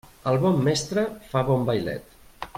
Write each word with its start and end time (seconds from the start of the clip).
El 0.29 0.37
bon 0.45 0.57
mestre 0.69 1.03
fa 1.35 1.45
bon 1.51 1.69
vailet. 1.69 2.19